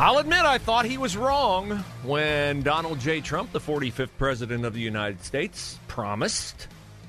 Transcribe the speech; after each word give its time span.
I'll 0.00 0.16
admit 0.16 0.46
I 0.46 0.56
thought 0.56 0.86
he 0.86 0.96
was 0.96 1.14
wrong 1.14 1.84
when 2.04 2.62
Donald 2.62 3.00
J. 3.00 3.20
Trump, 3.20 3.52
the 3.52 3.60
45th 3.60 4.08
President 4.16 4.64
of 4.64 4.72
the 4.72 4.80
United 4.80 5.22
States, 5.22 5.78
promised 5.88 6.68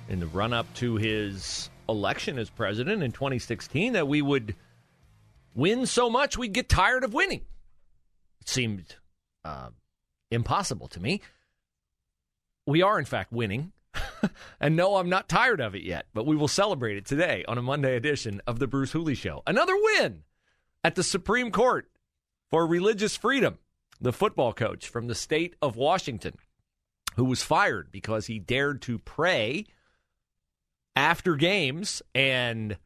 in 0.09 0.19
the 0.19 0.27
run 0.27 0.51
up 0.51 0.65
to 0.73 0.97
his 0.97 1.69
election 1.87 2.37
as 2.37 2.49
president 2.49 3.01
in 3.01 3.13
2016 3.13 3.93
that 3.93 4.09
we 4.09 4.21
would 4.21 4.57
win 5.55 5.85
so 5.85 6.09
much 6.09 6.37
we'd 6.37 6.51
get 6.51 6.67
tired 6.67 7.05
of 7.05 7.13
winning. 7.13 7.45
It 8.41 8.49
seemed 8.49 8.97
uh, 9.45 9.69
impossible 10.29 10.89
to 10.89 10.99
me. 10.99 11.21
We 12.67 12.81
are, 12.81 12.99
in 12.99 13.05
fact, 13.05 13.31
winning. 13.31 13.71
and 14.59 14.75
no, 14.75 14.97
I'm 14.97 15.07
not 15.07 15.29
tired 15.29 15.61
of 15.61 15.75
it 15.75 15.83
yet, 15.83 16.07
but 16.13 16.25
we 16.25 16.35
will 16.35 16.49
celebrate 16.49 16.97
it 16.97 17.05
today 17.05 17.45
on 17.47 17.57
a 17.57 17.61
Monday 17.61 17.95
edition 17.95 18.41
of 18.45 18.59
The 18.59 18.67
Bruce 18.67 18.91
Hooley 18.91 19.15
Show. 19.15 19.43
Another 19.47 19.77
win 19.81 20.23
at 20.83 20.95
the 20.95 21.03
Supreme 21.03 21.51
Court 21.51 21.87
for 22.51 22.67
religious 22.67 23.15
freedom, 23.15 23.57
the 23.99 24.13
football 24.13 24.53
coach 24.53 24.87
from 24.87 25.07
the 25.07 25.15
state 25.15 25.55
of 25.61 25.77
Washington, 25.77 26.35
who 27.15 27.25
was 27.25 27.41
fired 27.41 27.91
because 27.91 28.27
he 28.27 28.37
dared 28.37 28.81
to 28.83 28.99
pray 28.99 29.65
after 30.95 31.35
games 31.35 32.01
and 32.13 32.77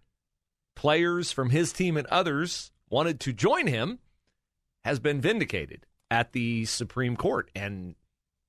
players 0.75 1.31
from 1.31 1.49
his 1.49 1.73
team 1.73 1.97
and 1.97 2.07
others 2.07 2.71
wanted 2.89 3.19
to 3.19 3.33
join 3.33 3.65
him, 3.65 3.99
has 4.83 4.99
been 4.99 5.19
vindicated 5.19 5.87
at 6.11 6.31
the 6.33 6.65
Supreme 6.65 7.15
Court. 7.15 7.49
And 7.55 7.95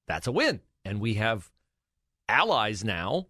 that's 0.06 0.26
a 0.26 0.32
win. 0.32 0.60
And 0.84 1.00
we 1.00 1.14
have 1.14 1.50
allies 2.28 2.84
now 2.84 3.28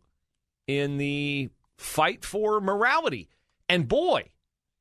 in 0.67 0.97
the 0.99 1.51
fight 1.77 2.25
for 2.25 2.61
morality. 2.61 3.29
And 3.69 3.87
boy, 3.87 4.31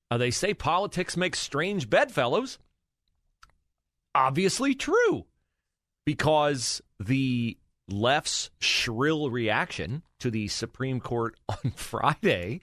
uh, 0.09 0.17
they 0.17 0.31
say 0.31 0.56
politics 0.56 1.16
makes 1.16 1.38
strange 1.38 1.90
bedfellows 1.90 2.58
obviously 4.16 4.73
true 4.73 5.25
because 6.05 6.81
the 6.99 7.58
left's 7.88 8.49
shrill 8.59 9.30
reaction 9.30 10.02
to 10.19 10.31
the 10.31 10.47
Supreme 10.47 10.99
Court 10.99 11.35
on 11.49 11.72
Friday 11.75 12.61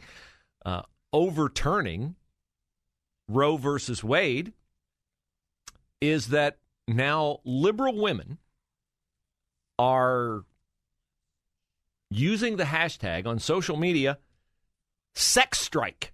uh, 0.65 0.83
overturning 1.13 2.17
Roe 3.29 3.57
versus 3.57 4.03
Wade 4.03 4.53
is 6.01 6.29
that 6.29 6.59
now 6.89 7.39
liberal 7.45 7.97
women 7.97 8.39
are 9.79 10.45
using 12.11 12.57
the 12.57 12.65
hashtag 12.65 13.27
on 13.27 13.39
social 13.39 13.77
media 13.77 14.19
sex 15.15 15.61
strike. 15.61 16.13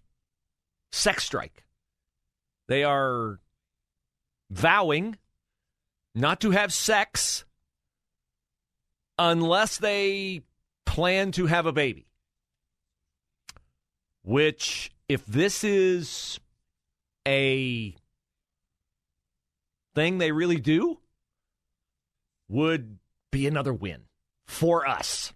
Sex 0.92 1.24
strike. 1.24 1.64
They 2.68 2.84
are 2.84 3.40
vowing 4.50 5.16
not 6.18 6.40
to 6.40 6.50
have 6.50 6.72
sex 6.72 7.44
unless 9.18 9.78
they 9.78 10.42
plan 10.84 11.32
to 11.32 11.46
have 11.46 11.66
a 11.66 11.72
baby. 11.72 12.06
Which, 14.24 14.90
if 15.08 15.24
this 15.24 15.64
is 15.64 16.38
a 17.26 17.94
thing 19.94 20.18
they 20.18 20.32
really 20.32 20.60
do, 20.60 20.98
would 22.48 22.98
be 23.30 23.46
another 23.46 23.72
win 23.72 24.02
for 24.46 24.86
us. 24.86 25.32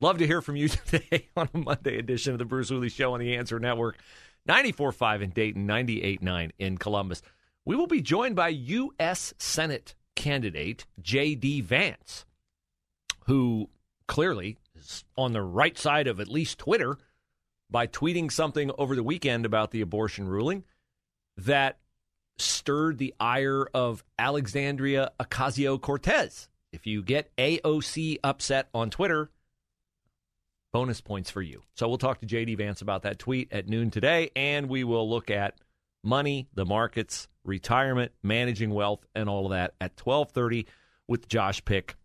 Love 0.00 0.18
to 0.18 0.26
hear 0.26 0.40
from 0.40 0.56
you 0.56 0.68
today 0.86 1.28
on 1.36 1.48
a 1.52 1.58
Monday 1.58 1.98
edition 1.98 2.32
of 2.32 2.38
the 2.38 2.44
Bruce 2.44 2.70
Hooley 2.70 2.88
Show 2.88 3.14
on 3.14 3.20
the 3.20 3.36
Answer 3.36 3.58
Network. 3.58 3.98
94.5 4.48 5.22
in 5.22 5.30
Dayton, 5.30 5.68
98.9 5.68 6.50
in 6.58 6.78
Columbus. 6.78 7.20
We 7.66 7.76
will 7.76 7.86
be 7.86 8.00
joined 8.00 8.36
by 8.36 8.48
U.S. 8.48 9.34
Senate 9.38 9.94
candidate 10.16 10.86
J.D. 11.00 11.62
Vance, 11.62 12.24
who 13.26 13.68
clearly 14.06 14.58
is 14.74 15.04
on 15.16 15.32
the 15.32 15.42
right 15.42 15.78
side 15.78 16.06
of 16.06 16.20
at 16.20 16.28
least 16.28 16.58
Twitter 16.58 16.98
by 17.70 17.86
tweeting 17.86 18.30
something 18.30 18.70
over 18.76 18.96
the 18.96 19.02
weekend 19.02 19.46
about 19.46 19.70
the 19.70 19.80
abortion 19.80 20.28
ruling 20.28 20.64
that 21.36 21.78
stirred 22.38 22.98
the 22.98 23.14
ire 23.20 23.66
of 23.72 24.02
Alexandria 24.18 25.12
Ocasio 25.20 25.80
Cortez. 25.80 26.48
If 26.72 26.86
you 26.86 27.02
get 27.02 27.34
AOC 27.36 28.18
upset 28.22 28.68
on 28.74 28.90
Twitter, 28.90 29.30
bonus 30.72 31.00
points 31.00 31.30
for 31.30 31.42
you. 31.42 31.62
So 31.74 31.88
we'll 31.88 31.98
talk 31.98 32.20
to 32.20 32.26
JD 32.26 32.56
Vance 32.58 32.80
about 32.80 33.02
that 33.02 33.18
tweet 33.18 33.52
at 33.52 33.68
noon 33.68 33.90
today, 33.90 34.30
and 34.36 34.68
we 34.68 34.84
will 34.84 35.08
look 35.08 35.30
at 35.30 35.58
money, 36.02 36.48
the 36.54 36.64
markets, 36.64 37.28
retirement, 37.44 38.12
managing 38.22 38.70
wealth, 38.70 39.06
and 39.14 39.28
all 39.28 39.46
of 39.46 39.52
that 39.52 39.74
at 39.80 39.92
1230 40.02 40.66
with 41.08 41.28
Josh 41.28 41.64
Pick 41.64 41.96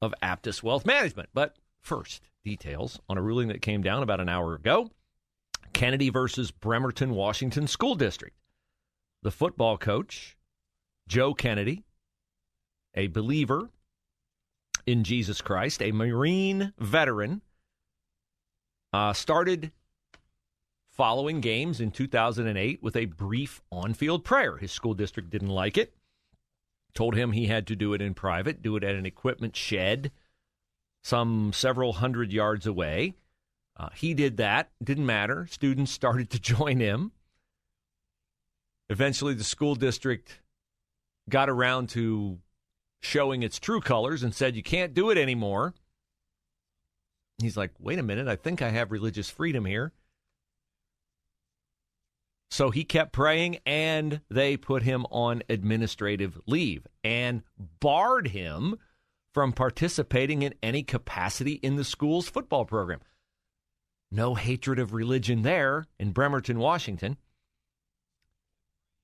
of 0.00 0.14
Aptus 0.22 0.62
Wealth 0.62 0.84
Management. 0.84 1.30
But 1.32 1.56
first, 1.80 2.28
details 2.44 3.00
on 3.08 3.18
a 3.18 3.22
ruling 3.22 3.48
that 3.48 3.62
came 3.62 3.82
down 3.82 4.02
about 4.02 4.20
an 4.20 4.28
hour 4.28 4.54
ago. 4.54 4.90
Kennedy 5.72 6.10
versus 6.10 6.50
Bremerton, 6.50 7.14
Washington 7.14 7.66
School 7.66 7.94
District. 7.94 8.36
The 9.22 9.30
football 9.30 9.78
coach, 9.78 10.36
Joe 11.08 11.32
Kennedy, 11.34 11.84
a 12.94 13.06
believer 13.06 13.70
in 14.86 15.04
Jesus 15.04 15.40
Christ, 15.40 15.80
a 15.80 15.92
Marine 15.92 16.72
veteran, 16.78 17.40
uh, 18.92 19.12
started 19.12 19.72
following 20.92 21.40
games 21.40 21.80
in 21.80 21.90
2008 21.90 22.82
with 22.82 22.96
a 22.96 23.06
brief 23.06 23.62
on 23.72 23.94
field 23.94 24.24
prayer. 24.24 24.58
His 24.58 24.70
school 24.70 24.94
district 24.94 25.30
didn't 25.30 25.48
like 25.48 25.76
it, 25.76 25.94
told 26.94 27.16
him 27.16 27.32
he 27.32 27.46
had 27.46 27.66
to 27.68 27.76
do 27.76 27.94
it 27.94 28.02
in 28.02 28.14
private, 28.14 28.62
do 28.62 28.76
it 28.76 28.84
at 28.84 28.94
an 28.94 29.06
equipment 29.06 29.56
shed 29.56 30.12
some 31.02 31.52
several 31.52 31.94
hundred 31.94 32.32
yards 32.32 32.66
away. 32.66 33.14
Uh, 33.76 33.88
he 33.94 34.14
did 34.14 34.36
that, 34.36 34.70
didn't 34.82 35.06
matter. 35.06 35.46
Students 35.50 35.90
started 35.92 36.30
to 36.30 36.40
join 36.40 36.78
him. 36.78 37.12
Eventually, 38.88 39.34
the 39.34 39.44
school 39.44 39.74
district 39.74 40.40
got 41.28 41.48
around 41.48 41.88
to 41.90 42.38
showing 43.00 43.42
its 43.42 43.58
true 43.58 43.80
colors 43.80 44.22
and 44.22 44.34
said, 44.34 44.54
You 44.54 44.62
can't 44.62 44.94
do 44.94 45.10
it 45.10 45.18
anymore. 45.18 45.74
He's 47.40 47.56
like, 47.56 47.70
Wait 47.78 47.98
a 47.98 48.02
minute, 48.02 48.28
I 48.28 48.36
think 48.36 48.62
I 48.62 48.70
have 48.70 48.92
religious 48.92 49.30
freedom 49.30 49.64
here. 49.64 49.92
So 52.52 52.68
he 52.68 52.84
kept 52.84 53.12
praying, 53.14 53.60
and 53.64 54.20
they 54.28 54.58
put 54.58 54.82
him 54.82 55.06
on 55.10 55.42
administrative 55.48 56.38
leave 56.46 56.86
and 57.02 57.44
barred 57.80 58.28
him 58.28 58.76
from 59.32 59.54
participating 59.54 60.42
in 60.42 60.52
any 60.62 60.82
capacity 60.82 61.52
in 61.52 61.76
the 61.76 61.82
school's 61.82 62.28
football 62.28 62.66
program. 62.66 63.00
No 64.10 64.34
hatred 64.34 64.78
of 64.78 64.92
religion 64.92 65.40
there 65.40 65.86
in 65.98 66.12
Bremerton, 66.12 66.58
Washington. 66.58 67.16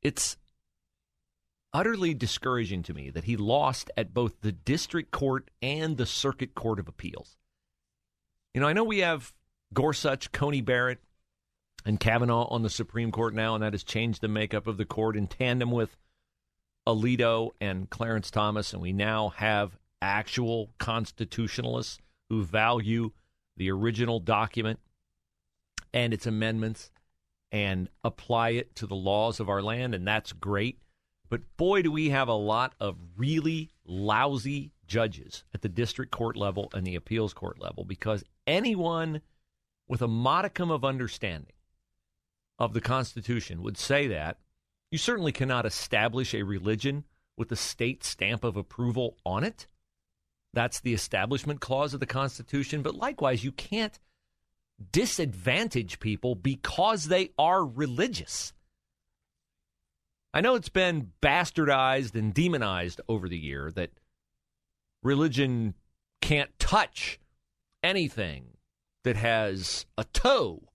It's 0.02 0.36
utterly 1.72 2.12
discouraging 2.12 2.82
to 2.82 2.92
me 2.92 3.08
that 3.08 3.24
he 3.24 3.38
lost 3.38 3.90
at 3.96 4.12
both 4.12 4.42
the 4.42 4.52
district 4.52 5.10
court 5.10 5.50
and 5.62 5.96
the 5.96 6.04
circuit 6.04 6.54
court 6.54 6.78
of 6.78 6.86
appeals. 6.86 7.38
You 8.52 8.60
know, 8.60 8.68
I 8.68 8.74
know 8.74 8.84
we 8.84 8.98
have 8.98 9.32
Gorsuch, 9.72 10.32
Coney 10.32 10.60
Barrett, 10.60 11.00
and 11.88 11.98
Kavanaugh 11.98 12.46
on 12.50 12.60
the 12.60 12.68
Supreme 12.68 13.10
Court 13.10 13.32
now, 13.32 13.54
and 13.54 13.64
that 13.64 13.72
has 13.72 13.82
changed 13.82 14.20
the 14.20 14.28
makeup 14.28 14.66
of 14.66 14.76
the 14.76 14.84
court 14.84 15.16
in 15.16 15.26
tandem 15.26 15.70
with 15.70 15.96
Alito 16.86 17.52
and 17.62 17.88
Clarence 17.88 18.30
Thomas, 18.30 18.74
and 18.74 18.82
we 18.82 18.92
now 18.92 19.30
have 19.30 19.78
actual 20.02 20.68
constitutionalists 20.76 21.98
who 22.28 22.44
value 22.44 23.12
the 23.56 23.70
original 23.70 24.20
document 24.20 24.78
and 25.94 26.12
its 26.12 26.26
amendments 26.26 26.90
and 27.50 27.88
apply 28.04 28.50
it 28.50 28.76
to 28.76 28.86
the 28.86 28.94
laws 28.94 29.40
of 29.40 29.48
our 29.48 29.62
land, 29.62 29.94
and 29.94 30.06
that's 30.06 30.34
great. 30.34 30.78
But 31.30 31.40
boy, 31.56 31.80
do 31.80 31.90
we 31.90 32.10
have 32.10 32.28
a 32.28 32.34
lot 32.34 32.74
of 32.78 32.98
really 33.16 33.70
lousy 33.86 34.72
judges 34.86 35.42
at 35.54 35.62
the 35.62 35.70
district 35.70 36.12
court 36.12 36.36
level 36.36 36.68
and 36.74 36.86
the 36.86 36.96
appeals 36.96 37.32
court 37.32 37.58
level 37.58 37.84
because 37.84 38.24
anyone 38.46 39.22
with 39.88 40.02
a 40.02 40.08
modicum 40.08 40.70
of 40.70 40.84
understanding 40.84 41.54
of 42.58 42.72
the 42.72 42.80
Constitution 42.80 43.62
would 43.62 43.78
say 43.78 44.08
that 44.08 44.38
you 44.90 44.98
certainly 44.98 45.32
cannot 45.32 45.66
establish 45.66 46.34
a 46.34 46.42
religion 46.42 47.04
with 47.36 47.48
the 47.48 47.56
state 47.56 48.02
stamp 48.02 48.42
of 48.42 48.56
approval 48.56 49.16
on 49.24 49.44
it. 49.44 49.66
That's 50.54 50.80
the 50.80 50.94
establishment 50.94 51.60
clause 51.60 51.94
of 51.94 52.00
the 52.00 52.06
Constitution. 52.06 52.82
But 52.82 52.94
likewise, 52.94 53.44
you 53.44 53.52
can't 53.52 53.98
disadvantage 54.92 56.00
people 56.00 56.34
because 56.34 57.04
they 57.04 57.30
are 57.38 57.64
religious. 57.64 58.52
I 60.32 60.40
know 60.40 60.54
it's 60.54 60.68
been 60.68 61.12
bastardized 61.22 62.14
and 62.14 62.34
demonized 62.34 63.00
over 63.08 63.28
the 63.28 63.38
year 63.38 63.70
that 63.72 63.90
religion 65.02 65.74
can't 66.20 66.56
touch 66.58 67.18
anything 67.82 68.56
that 69.04 69.16
has 69.16 69.86
a 69.96 70.04
toe 70.04 70.67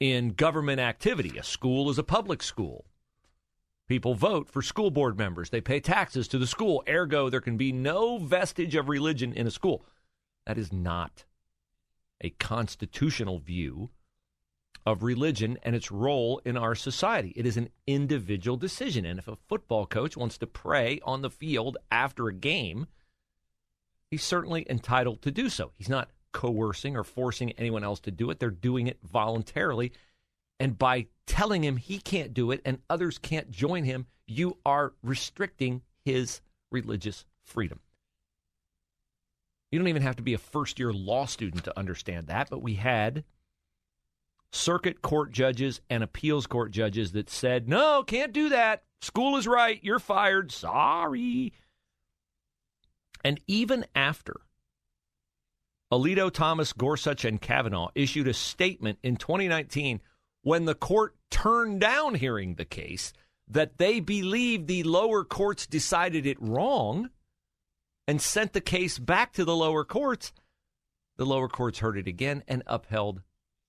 in 0.00 0.30
government 0.30 0.80
activity. 0.80 1.38
A 1.38 1.42
school 1.42 1.90
is 1.90 1.98
a 1.98 2.02
public 2.02 2.42
school. 2.42 2.86
People 3.86 4.14
vote 4.14 4.48
for 4.48 4.62
school 4.62 4.90
board 4.90 5.18
members. 5.18 5.50
They 5.50 5.60
pay 5.60 5.80
taxes 5.80 6.26
to 6.28 6.38
the 6.38 6.46
school. 6.46 6.82
Ergo, 6.88 7.28
there 7.28 7.40
can 7.40 7.56
be 7.56 7.72
no 7.72 8.18
vestige 8.18 8.74
of 8.74 8.88
religion 8.88 9.32
in 9.32 9.46
a 9.46 9.50
school. 9.50 9.84
That 10.46 10.58
is 10.58 10.72
not 10.72 11.24
a 12.20 12.30
constitutional 12.30 13.38
view 13.38 13.90
of 14.86 15.02
religion 15.02 15.58
and 15.62 15.76
its 15.76 15.90
role 15.90 16.40
in 16.44 16.56
our 16.56 16.74
society. 16.74 17.32
It 17.36 17.46
is 17.46 17.56
an 17.56 17.68
individual 17.86 18.56
decision. 18.56 19.04
And 19.04 19.18
if 19.18 19.28
a 19.28 19.36
football 19.48 19.86
coach 19.86 20.16
wants 20.16 20.38
to 20.38 20.46
pray 20.46 21.00
on 21.04 21.22
the 21.22 21.30
field 21.30 21.76
after 21.90 22.28
a 22.28 22.32
game, 22.32 22.86
he's 24.10 24.22
certainly 24.22 24.66
entitled 24.70 25.20
to 25.22 25.30
do 25.30 25.48
so. 25.48 25.72
He's 25.76 25.88
not 25.88 26.10
coercing 26.32 26.96
or 26.96 27.04
forcing 27.04 27.52
anyone 27.52 27.84
else 27.84 28.00
to 28.00 28.10
do 28.10 28.30
it, 28.30 28.38
they're 28.38 28.50
doing 28.50 28.86
it 28.86 28.98
voluntarily. 29.02 29.92
And 30.58 30.78
by 30.78 31.06
telling 31.26 31.64
him 31.64 31.76
he 31.76 31.98
can't 31.98 32.34
do 32.34 32.50
it 32.50 32.60
and 32.64 32.78
others 32.88 33.18
can't 33.18 33.50
join 33.50 33.84
him, 33.84 34.06
you 34.26 34.58
are 34.64 34.92
restricting 35.02 35.82
his 36.04 36.40
religious 36.70 37.24
freedom. 37.42 37.80
You 39.70 39.78
don't 39.78 39.88
even 39.88 40.02
have 40.02 40.16
to 40.16 40.22
be 40.22 40.34
a 40.34 40.38
first 40.38 40.78
year 40.78 40.92
law 40.92 41.26
student 41.26 41.64
to 41.64 41.78
understand 41.78 42.26
that, 42.26 42.50
but 42.50 42.62
we 42.62 42.74
had 42.74 43.24
circuit 44.52 45.00
court 45.00 45.30
judges 45.30 45.80
and 45.88 46.02
appeals 46.02 46.46
court 46.46 46.72
judges 46.72 47.12
that 47.12 47.30
said, 47.30 47.68
no, 47.68 48.02
can't 48.02 48.32
do 48.32 48.48
that. 48.48 48.82
School 49.00 49.36
is 49.36 49.46
right. 49.46 49.78
You're 49.82 49.98
fired. 49.98 50.52
Sorry. 50.52 51.52
And 53.24 53.40
even 53.46 53.86
after 53.94 54.40
Alito, 55.92 56.32
Thomas, 56.32 56.72
Gorsuch, 56.72 57.24
and 57.24 57.40
Kavanaugh 57.40 57.90
issued 57.94 58.28
a 58.28 58.34
statement 58.34 58.98
in 59.02 59.16
2019 59.16 60.00
when 60.42 60.64
the 60.64 60.74
court 60.74 61.16
turned 61.30 61.80
down 61.80 62.14
hearing 62.14 62.54
the 62.54 62.64
case 62.64 63.12
that 63.48 63.78
they 63.78 63.98
believed 63.98 64.68
the 64.68 64.84
lower 64.84 65.24
courts 65.24 65.66
decided 65.66 66.26
it 66.26 66.40
wrong 66.40 67.10
and 68.06 68.22
sent 68.22 68.52
the 68.52 68.60
case 68.60 68.98
back 68.98 69.32
to 69.32 69.44
the 69.44 69.54
lower 69.54 69.84
courts, 69.84 70.32
the 71.16 71.26
lower 71.26 71.48
courts 71.48 71.80
heard 71.80 71.98
it 71.98 72.06
again 72.06 72.44
and 72.46 72.62
upheld 72.66 73.22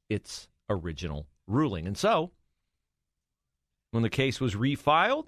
its 0.09 0.47
original 0.69 1.27
ruling. 1.47 1.87
And 1.87 1.97
so, 1.97 2.31
when 3.89 4.03
the 4.03 4.09
case 4.09 4.39
was 4.39 4.55
refiled 4.55 5.25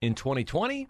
in 0.00 0.14
2020, 0.14 0.88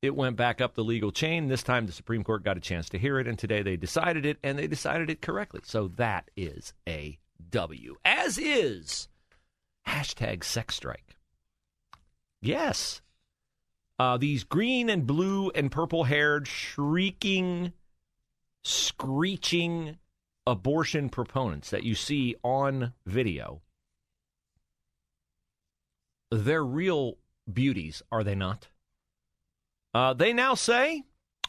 it 0.00 0.14
went 0.14 0.36
back 0.36 0.60
up 0.60 0.74
the 0.74 0.84
legal 0.84 1.10
chain. 1.10 1.48
This 1.48 1.62
time 1.62 1.86
the 1.86 1.92
Supreme 1.92 2.22
Court 2.22 2.44
got 2.44 2.56
a 2.56 2.60
chance 2.60 2.88
to 2.90 2.98
hear 2.98 3.18
it, 3.18 3.26
and 3.26 3.38
today 3.38 3.62
they 3.62 3.76
decided 3.76 4.24
it, 4.24 4.38
and 4.42 4.58
they 4.58 4.66
decided 4.66 5.10
it 5.10 5.20
correctly. 5.20 5.60
So 5.64 5.88
that 5.96 6.30
is 6.36 6.72
a 6.88 7.18
W. 7.50 7.96
As 8.04 8.38
is 8.38 9.08
hashtag 9.86 10.44
sex 10.44 10.76
strike. 10.76 11.16
Yes, 12.40 13.00
uh, 13.98 14.16
these 14.16 14.44
green 14.44 14.88
and 14.88 15.06
blue 15.06 15.50
and 15.50 15.72
purple 15.72 16.04
haired, 16.04 16.46
shrieking, 16.46 17.72
screeching 18.62 19.96
abortion 20.46 21.08
proponents 21.08 21.70
that 21.70 21.82
you 21.82 21.96
see 21.96 22.36
on 22.44 22.92
video, 23.04 23.60
they're 26.30 26.64
real 26.64 27.18
beauties, 27.52 28.02
are 28.12 28.22
they 28.22 28.36
not? 28.36 28.68
Uh, 29.94 30.12
they 30.12 30.32
now 30.32 30.54
say 30.54 31.02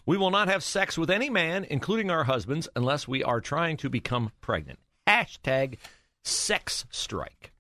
we 0.06 0.18
will 0.18 0.32
not 0.32 0.48
have 0.48 0.64
sex 0.64 0.98
with 0.98 1.10
any 1.10 1.30
man, 1.30 1.66
including 1.70 2.10
our 2.10 2.24
husbands, 2.24 2.68
unless 2.76 3.08
we 3.08 3.24
are 3.24 3.42
trying 3.42 3.78
to 3.78 3.90
become 3.90 4.32
pregnant. 4.42 4.80
Hashtag 5.08 5.78
sex 6.24 6.86
strike. 6.90 7.52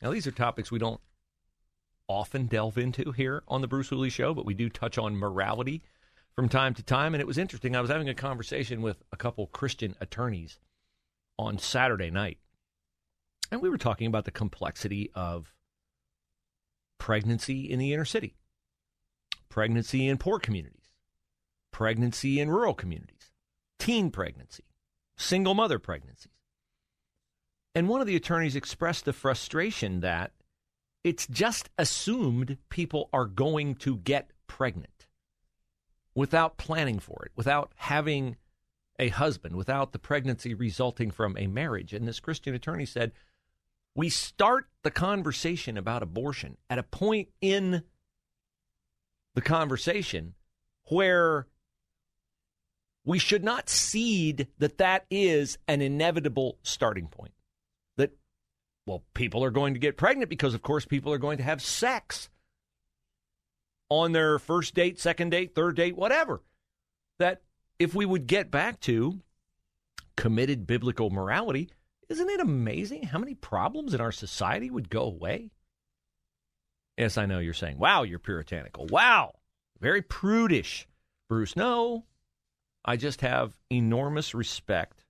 Now, 0.00 0.10
these 0.10 0.26
are 0.26 0.32
topics 0.32 0.70
we 0.70 0.78
don't 0.78 1.00
often 2.08 2.46
delve 2.46 2.78
into 2.78 3.12
here 3.12 3.42
on 3.46 3.60
the 3.60 3.68
Bruce 3.68 3.88
Hooley 3.88 4.10
Show, 4.10 4.34
but 4.34 4.44
we 4.44 4.54
do 4.54 4.68
touch 4.68 4.98
on 4.98 5.16
morality 5.16 5.82
from 6.34 6.48
time 6.48 6.74
to 6.74 6.82
time. 6.82 7.14
And 7.14 7.20
it 7.20 7.26
was 7.26 7.38
interesting. 7.38 7.76
I 7.76 7.80
was 7.80 7.90
having 7.90 8.08
a 8.08 8.14
conversation 8.14 8.82
with 8.82 9.02
a 9.12 9.16
couple 9.16 9.46
Christian 9.46 9.94
attorneys 10.00 10.58
on 11.38 11.58
Saturday 11.58 12.10
night, 12.10 12.38
and 13.50 13.62
we 13.62 13.68
were 13.68 13.78
talking 13.78 14.06
about 14.06 14.24
the 14.24 14.30
complexity 14.30 15.10
of 15.14 15.52
pregnancy 16.98 17.70
in 17.70 17.78
the 17.78 17.92
inner 17.92 18.04
city, 18.04 18.34
pregnancy 19.52 20.08
in 20.08 20.16
poor 20.16 20.38
communities, 20.38 20.94
pregnancy 21.72 22.40
in 22.40 22.48
rural 22.48 22.72
communities, 22.72 23.30
teen 23.78 24.10
pregnancy, 24.10 24.64
single 25.18 25.52
mother 25.52 25.78
pregnancies. 25.78 26.32
And 27.74 27.86
one 27.86 28.00
of 28.00 28.06
the 28.06 28.16
attorneys 28.16 28.56
expressed 28.56 29.04
the 29.04 29.12
frustration 29.12 30.00
that 30.00 30.32
it's 31.04 31.26
just 31.26 31.68
assumed 31.76 32.56
people 32.70 33.10
are 33.12 33.26
going 33.26 33.74
to 33.74 33.98
get 33.98 34.30
pregnant 34.46 35.06
without 36.14 36.56
planning 36.56 36.98
for 36.98 37.22
it, 37.26 37.32
without 37.36 37.72
having 37.76 38.36
a 38.98 39.08
husband, 39.08 39.54
without 39.54 39.92
the 39.92 39.98
pregnancy 39.98 40.54
resulting 40.54 41.10
from 41.10 41.36
a 41.36 41.46
marriage. 41.46 41.92
And 41.92 42.08
this 42.08 42.20
Christian 42.20 42.54
attorney 42.54 42.86
said, 42.86 43.12
we 43.94 44.08
start 44.08 44.68
the 44.82 44.90
conversation 44.90 45.76
about 45.76 46.02
abortion 46.02 46.56
at 46.70 46.78
a 46.78 46.82
point 46.82 47.28
in 47.42 47.82
the 49.34 49.40
conversation 49.40 50.34
where 50.88 51.46
we 53.04 53.18
should 53.18 53.42
not 53.42 53.68
cede 53.68 54.48
that 54.58 54.78
that 54.78 55.06
is 55.10 55.58
an 55.66 55.80
inevitable 55.80 56.58
starting 56.62 57.08
point. 57.08 57.32
That, 57.96 58.12
well, 58.86 59.02
people 59.14 59.42
are 59.44 59.50
going 59.50 59.74
to 59.74 59.80
get 59.80 59.96
pregnant 59.96 60.30
because, 60.30 60.54
of 60.54 60.62
course, 60.62 60.84
people 60.84 61.12
are 61.12 61.18
going 61.18 61.38
to 61.38 61.44
have 61.44 61.62
sex 61.62 62.28
on 63.88 64.12
their 64.12 64.38
first 64.38 64.74
date, 64.74 65.00
second 65.00 65.30
date, 65.30 65.54
third 65.54 65.76
date, 65.76 65.96
whatever. 65.96 66.42
That 67.18 67.42
if 67.78 67.94
we 67.94 68.06
would 68.06 68.26
get 68.26 68.50
back 68.50 68.80
to 68.80 69.20
committed 70.16 70.66
biblical 70.66 71.10
morality, 71.10 71.70
isn't 72.08 72.30
it 72.30 72.40
amazing 72.40 73.04
how 73.04 73.18
many 73.18 73.34
problems 73.34 73.94
in 73.94 74.00
our 74.00 74.12
society 74.12 74.70
would 74.70 74.90
go 74.90 75.02
away? 75.02 75.50
Yes, 76.96 77.16
I 77.18 77.26
know 77.26 77.38
you're 77.38 77.54
saying, 77.54 77.78
wow, 77.78 78.02
you're 78.02 78.18
puritanical. 78.18 78.86
Wow, 78.86 79.34
very 79.80 80.02
prudish, 80.02 80.86
Bruce. 81.28 81.56
No, 81.56 82.04
I 82.84 82.96
just 82.96 83.20
have 83.22 83.58
enormous 83.70 84.34
respect 84.34 85.04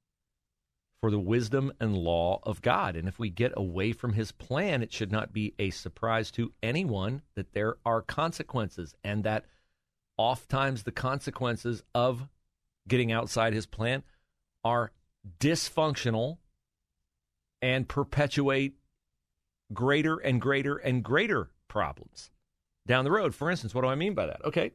for 1.01 1.11
the 1.11 1.19
wisdom 1.19 1.73
and 1.81 1.97
law 1.97 2.41
of 2.45 2.63
God. 2.63 2.95
And 2.95 3.09
if 3.09 3.19
we 3.19 3.29
get 3.29 3.53
away 3.57 3.93
from 3.93 4.13
his 4.13 4.31
plan, 4.31 4.83
it 4.83 4.93
should 4.93 5.11
not 5.11 5.33
be 5.33 5.53
a 5.59 5.71
surprise 5.71 6.31
to 6.33 6.53
anyone 6.63 7.23
that 7.35 7.53
there 7.53 7.77
are 7.85 8.03
consequences 8.03 8.95
and 9.03 9.25
that 9.25 9.45
oftentimes 10.17 10.85
the 10.85 10.93
consequences 10.93 11.83
of 11.93 12.29
getting 12.87 13.11
outside 13.11 13.53
his 13.53 13.67
plan 13.67 14.05
are 14.63 14.93
dysfunctional 15.41 16.39
and 17.61 17.89
perpetuate 17.89 18.75
greater 19.73 20.19
and 20.19 20.41
greater 20.41 20.77
and 20.77 21.03
greater 21.03 21.51
problems 21.73 22.31
down 22.87 23.05
the 23.05 23.11
road. 23.11 23.35
For 23.35 23.51
instance, 23.51 23.75
what 23.75 23.81
do 23.81 23.89
I 23.89 23.95
mean 23.95 24.13
by 24.13 24.27
that? 24.27 24.45
Okay. 24.45 24.73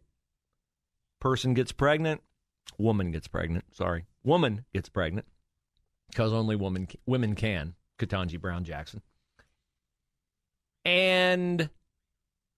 Person 1.22 1.54
gets 1.54 1.72
pregnant, 1.72 2.22
woman 2.77 3.12
gets 3.12 3.27
pregnant, 3.27 3.66
sorry. 3.72 4.06
Woman 4.24 4.66
gets 4.74 4.89
pregnant 4.89 5.27
because 6.10 6.34
only 6.34 6.56
women 6.56 6.88
women 7.06 7.36
can. 7.36 7.75
Ketanji 8.00 8.39
Brown 8.39 8.63
Jackson, 8.63 9.01
and 10.86 11.70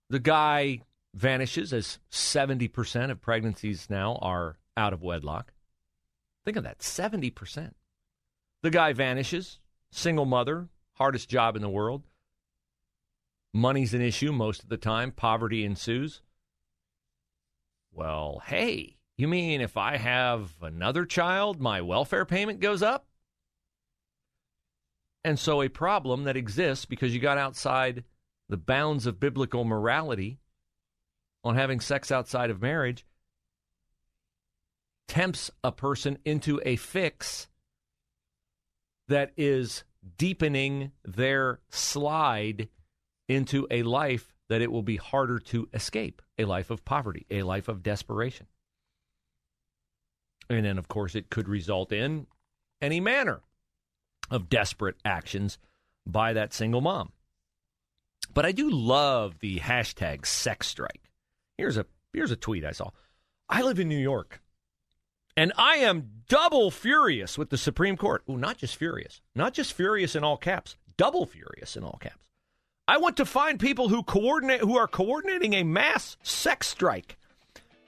the 0.10 0.20
guy 0.20 0.82
vanishes 1.14 1.72
as 1.72 2.00
seventy 2.10 2.68
percent 2.68 3.12
of 3.12 3.22
pregnancies 3.22 3.90
now 3.90 4.18
are 4.22 4.58
out 4.76 4.92
of 4.92 5.02
wedlock. 5.02 5.54
Think 6.46 6.58
of 6.58 6.64
that 6.64 6.80
70%. 6.80 7.74
The 8.64 8.70
guy 8.70 8.94
vanishes, 8.94 9.60
single 9.92 10.26
mother, 10.26 10.70
hardest 10.94 11.30
job 11.30 11.56
in 11.56 11.62
the 11.62 11.70
world. 11.70 12.04
Money's 13.54 13.94
an 13.94 14.02
issue 14.02 14.32
most 14.32 14.64
of 14.64 14.70
the 14.70 14.78
time, 14.78 15.12
poverty 15.12 15.66
ensues. 15.66 16.22
Well, 17.92 18.42
hey, 18.46 18.98
you 19.18 19.28
mean 19.28 19.62
if 19.62 19.76
I 19.76 19.98
have 19.98 20.54
another 20.62 21.06
child, 21.06 21.60
my 21.60 21.82
welfare 21.82 22.26
payment 22.26 22.60
goes 22.60 22.84
up? 22.84 23.08
And 25.24 25.38
so, 25.38 25.62
a 25.62 25.68
problem 25.68 26.24
that 26.24 26.38
exists 26.38 26.86
because 26.86 27.14
you 27.14 27.20
got 27.20 27.38
outside 27.38 28.06
the 28.48 28.58
bounds 28.58 29.06
of 29.06 29.20
biblical 29.20 29.66
morality 29.66 30.40
on 31.44 31.56
having 31.56 31.80
sex 31.80 32.12
outside 32.12 32.50
of 32.50 32.62
marriage 32.62 33.06
tempts 35.08 35.52
a 35.64 35.72
person 35.72 36.18
into 36.24 36.62
a 36.64 36.76
fix 36.76 37.48
that 39.08 39.32
is 39.36 39.84
deepening 40.18 40.92
their 41.04 41.60
slide 41.70 42.70
into 43.30 43.68
a 43.72 43.84
life 43.84 44.34
that 44.50 44.62
it 44.62 44.72
will 44.72 44.84
be 44.84 44.98
harder 44.98 45.40
to 45.40 45.70
escape 45.74 46.22
a 46.38 46.46
life 46.46 46.70
of 46.72 46.84
poverty, 46.84 47.26
a 47.30 47.44
life 47.44 47.70
of 47.70 47.84
desperation. 47.84 48.48
And 50.50 50.66
then, 50.66 50.80
of 50.80 50.88
course, 50.88 51.16
it 51.16 51.30
could 51.30 51.48
result 51.48 51.94
in 51.94 52.26
any 52.82 53.00
manner 53.00 53.42
of 54.32 54.50
desperate 54.50 54.96
actions 55.06 55.60
by 56.06 56.34
that 56.34 56.54
single 56.54 56.82
mom. 56.82 57.12
But 58.34 58.46
I 58.46 58.52
do 58.52 58.70
love 58.70 59.40
the 59.40 59.60
hashtag 59.60 60.26
sex 60.26 60.68
strike. 60.68 61.12
Here's 61.58 61.78
a 61.78 61.86
here's 62.14 62.32
a 62.32 62.36
tweet 62.36 62.66
I 62.66 62.72
saw. 62.72 62.90
I 63.48 63.62
live 63.62 63.80
in 63.80 63.90
New 63.90 63.98
York. 63.98 64.42
And 65.38 65.54
I 65.58 65.78
am 65.78 66.24
double 66.28 66.70
furious 66.70 67.38
with 67.38 67.50
the 67.50 67.58
Supreme 67.58 67.96
Court. 67.96 68.24
Oh, 68.28 68.36
not 68.36 68.58
just 68.58 68.76
furious. 68.76 69.22
Not 69.36 69.54
just 69.54 69.74
furious 69.74 70.16
in 70.16 70.24
all 70.24 70.38
caps. 70.38 70.76
Double 70.98 71.26
furious 71.26 71.78
in 71.78 71.84
all 71.84 71.98
caps. 72.02 72.29
I 72.90 72.98
want 72.98 73.18
to 73.18 73.26
find 73.26 73.60
people 73.60 73.88
who 73.88 74.02
coordinate 74.02 74.62
who 74.62 74.76
are 74.76 74.88
coordinating 74.88 75.54
a 75.54 75.62
mass 75.62 76.18
sex 76.24 76.66
strike. 76.66 77.18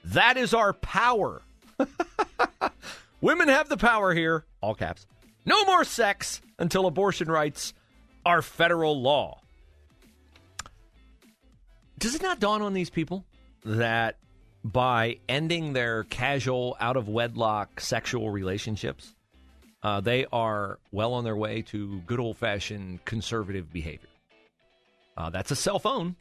That 0.04 0.36
is 0.36 0.54
our 0.54 0.72
power. 0.72 1.42
Women 3.20 3.48
have 3.48 3.68
the 3.68 3.76
power 3.76 4.14
here, 4.14 4.44
all 4.60 4.76
caps. 4.76 5.08
No 5.44 5.64
more 5.64 5.82
sex 5.82 6.40
until 6.56 6.86
abortion 6.86 7.28
rights 7.28 7.74
are 8.24 8.42
federal 8.42 9.02
law. 9.02 9.40
Does 11.98 12.14
it 12.14 12.22
not 12.22 12.38
dawn 12.38 12.62
on 12.62 12.72
these 12.72 12.88
people 12.90 13.24
that 13.64 14.18
by 14.62 15.18
ending 15.28 15.72
their 15.72 16.04
casual, 16.04 16.76
out 16.78 16.96
of 16.96 17.08
wedlock 17.08 17.80
sexual 17.80 18.30
relationships, 18.30 19.16
uh, 19.82 20.00
they 20.00 20.26
are 20.32 20.78
well 20.92 21.14
on 21.14 21.24
their 21.24 21.34
way 21.34 21.62
to 21.62 21.98
good 22.06 22.20
old 22.20 22.36
fashioned 22.36 23.04
conservative 23.04 23.72
behavior? 23.72 24.06
Uh, 25.16 25.30
that's 25.30 25.50
a 25.50 25.56
cell 25.56 25.78
phone. 25.78 26.16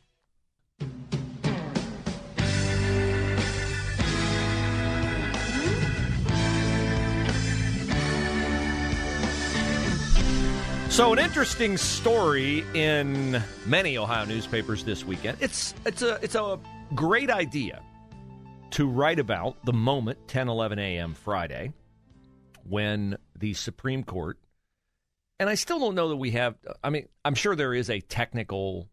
So, 10.89 11.13
an 11.13 11.19
interesting 11.19 11.77
story 11.77 12.65
in 12.73 13.41
many 13.65 13.97
Ohio 13.97 14.25
newspapers 14.25 14.83
this 14.83 15.05
weekend. 15.05 15.37
It's 15.39 15.73
it's 15.85 16.01
a 16.01 16.19
it's 16.21 16.35
a 16.35 16.59
great 16.93 17.29
idea 17.29 17.81
to 18.71 18.87
write 18.87 19.17
about 19.17 19.55
the 19.65 19.71
moment 19.71 20.19
10 20.27 20.49
11 20.49 20.79
a.m. 20.79 21.13
Friday 21.13 21.71
when 22.67 23.17
the 23.39 23.53
Supreme 23.53 24.03
Court 24.03 24.37
and 25.41 25.49
I 25.49 25.55
still 25.55 25.79
don't 25.79 25.95
know 25.95 26.09
that 26.09 26.17
we 26.17 26.31
have 26.31 26.55
I 26.83 26.91
mean, 26.91 27.07
I'm 27.25 27.33
sure 27.33 27.55
there 27.55 27.73
is 27.73 27.89
a 27.89 27.99
technical 27.99 28.87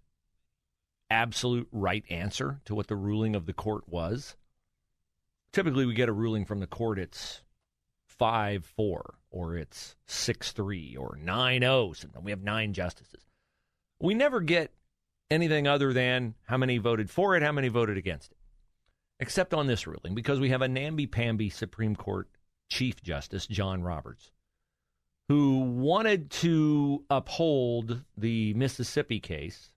absolute 1.11 1.69
right 1.71 2.05
answer 2.09 2.63
to 2.65 2.75
what 2.75 2.87
the 2.87 2.97
ruling 2.97 3.37
of 3.37 3.45
the 3.45 3.53
court 3.53 3.87
was. 3.87 4.35
Typically 5.53 5.85
we 5.85 5.93
get 5.93 6.09
a 6.09 6.13
ruling 6.13 6.47
from 6.47 6.61
the 6.61 6.67
court 6.67 6.99
it's 6.99 7.43
5 8.07 8.65
4 8.65 9.15
or 9.31 9.57
it's 9.59 9.95
6 10.07 10.53
3 10.53 10.97
or 10.97 11.19
9 11.23 11.61
0. 11.61 11.93
Sometimes 11.93 12.25
we 12.25 12.33
have 12.33 12.43
nine 12.43 12.73
justices. 12.73 13.27
We 14.01 14.15
never 14.15 14.41
get 14.41 14.73
anything 15.31 15.67
other 15.67 15.93
than 15.93 16.35
how 16.47 16.57
many 16.57 16.79
voted 16.79 17.11
for 17.11 17.37
it, 17.37 17.43
how 17.43 17.53
many 17.53 17.69
voted 17.69 17.99
against 17.99 18.33
it, 18.33 18.39
except 19.21 19.53
on 19.53 19.67
this 19.67 19.87
ruling, 19.87 20.15
because 20.15 20.41
we 20.41 20.49
have 20.49 20.63
a 20.63 20.69
namby 20.69 21.07
pamby 21.07 21.51
Supreme 21.51 21.95
Court 21.95 22.27
Chief 22.71 23.03
Justice, 23.03 23.47
John 23.47 23.83
Roberts, 23.83 24.31
who 25.29 25.61
wanted 25.61 26.31
to 26.31 27.05
uphold 27.11 28.03
the 28.17 28.55
Mississippi 28.55 29.21
case, 29.21 29.73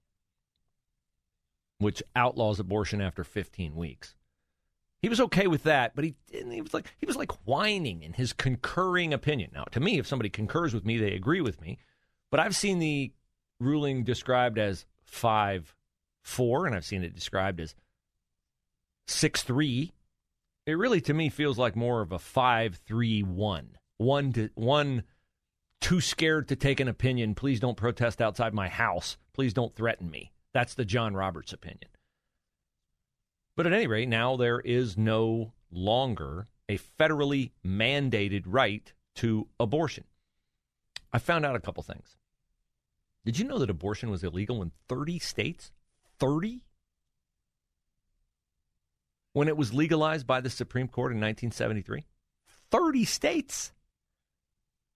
which 1.78 2.02
outlaws 2.16 2.60
abortion 2.60 3.02
after 3.02 3.24
15 3.24 3.76
weeks. 3.76 4.16
He 5.02 5.10
was 5.10 5.20
okay 5.20 5.48
with 5.48 5.64
that, 5.64 5.96
but 5.96 6.04
he 6.06 6.16
he 6.32 6.62
was 6.62 6.76
like 6.76 6.94
he 7.00 7.08
was 7.08 7.16
like 7.16 7.32
whining 7.46 8.04
in 8.04 8.14
his 8.14 8.34
concurring 8.34 9.14
opinion. 9.14 9.50
Now, 9.52 9.64
to 9.72 9.80
me, 9.80 9.98
if 9.98 10.06
somebody 10.06 10.30
concurs 10.30 10.76
with 10.76 10.86
me, 10.86 10.98
they 10.98 11.14
agree 11.14 11.42
with 11.42 11.60
me. 11.60 11.80
But 12.30 12.40
I've 12.40 12.56
seen 12.56 12.78
the 12.78 13.12
ruling 13.60 14.04
described 14.04 14.60
as 14.60 14.86
five 15.04 15.74
four, 16.22 16.68
and 16.68 16.76
I've 16.76 16.86
seen 16.86 17.04
it 17.04 17.16
described 17.16 17.60
as 17.60 17.76
six 19.08 19.42
three. 19.42 19.92
It 20.68 20.78
really, 20.78 21.02
to 21.02 21.16
me, 21.16 21.30
feels 21.30 21.58
like 21.58 21.76
more 21.76 22.02
of 22.02 22.12
a 22.12 22.20
five 22.20 22.80
three 22.86 23.24
one. 23.24 23.78
One 23.98 24.32
to 24.34 24.50
one 24.54 25.04
too 25.82 26.00
scared 26.00 26.48
to 26.48 26.56
take 26.56 26.80
an 26.80 26.88
opinion. 26.88 27.36
Please 27.36 27.60
don't 27.60 27.76
protest 27.76 28.22
outside 28.22 28.54
my 28.54 28.70
house. 28.70 29.18
Please 29.34 29.54
don't 29.54 29.76
threaten 29.76 30.10
me. 30.10 30.32
That's 30.54 30.76
the 30.76 30.86
John 30.86 31.16
Roberts 31.16 31.52
opinion. 31.52 31.90
But 33.58 33.68
at 33.68 33.74
any 33.74 33.88
rate, 33.88 34.08
now 34.08 34.38
there 34.38 34.60
is 34.60 34.98
no 34.98 35.54
longer 35.72 36.48
a 36.70 36.78
federally 36.78 37.52
mandated 37.66 38.44
right 38.46 38.94
to 39.16 39.48
abortion. 39.60 40.06
I 41.12 41.20
found 41.20 41.46
out 41.46 41.56
a 41.56 41.60
couple 41.60 41.84
things. 41.84 42.16
Did 43.26 43.38
you 43.38 43.46
know 43.46 43.60
that 43.60 43.70
abortion 43.70 44.10
was 44.10 44.24
illegal 44.24 44.62
in 44.62 44.72
30 44.88 45.20
states? 45.20 45.72
30? 46.20 46.64
When 49.34 49.48
it 49.48 49.58
was 49.58 49.74
legalized 49.74 50.26
by 50.26 50.42
the 50.42 50.50
Supreme 50.50 50.88
Court 50.88 51.12
in 51.12 51.18
1973? 51.18 52.06
30 52.72 53.06
states. 53.06 53.74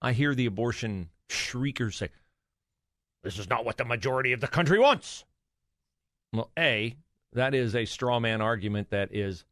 I 0.06 0.14
hear 0.14 0.36
the 0.36 0.46
abortion 0.46 1.10
shriekers 1.32 1.96
say, 1.96 2.10
This 3.24 3.40
is 3.40 3.50
not 3.50 3.66
what 3.66 3.78
the 3.78 3.86
majority 3.86 4.34
of 4.34 4.40
the 4.40 4.48
country 4.48 4.78
wants. 4.78 5.26
Well, 6.32 6.52
A, 6.60 6.96
that 7.34 7.56
is 7.56 7.76
a 7.76 7.86
straw 7.86 8.20
man 8.20 8.40
argument 8.40 8.92
that 8.92 9.10
is 9.12 9.46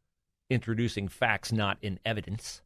introducing 0.48 1.08
facts 1.08 1.50
not 1.50 1.78
in 1.82 1.98
evidence. 2.06 2.62